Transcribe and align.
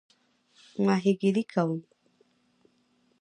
ماهیګیري 0.85 1.43
کوم؟ 1.51 1.79